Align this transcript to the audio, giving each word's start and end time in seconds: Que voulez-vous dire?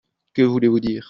Que 0.33 0.43
voulez-vous 0.45 0.79
dire? 0.79 0.99